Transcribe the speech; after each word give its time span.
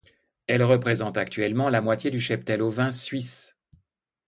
Elle 0.47 0.63
représente 0.63 1.15
actuellement 1.19 1.69
la 1.69 1.79
moitié 1.79 2.09
du 2.09 2.19
cheptel 2.19 2.63
ovin 2.63 2.89
suisse. 2.89 3.55